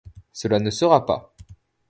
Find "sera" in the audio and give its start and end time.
0.71-1.05